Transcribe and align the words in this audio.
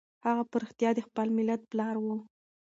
هغه 0.25 0.43
په 0.49 0.55
رښتیا 0.63 0.89
د 0.95 0.99
خپل 1.07 1.27
ملت 1.37 1.61
پلار 1.71 1.95
و. 2.03 2.07